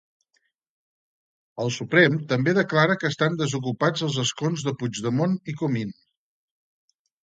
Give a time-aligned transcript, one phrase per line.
[1.65, 5.99] El Suprem també declara que estan desocupats els escons de Puigdemont i Comín.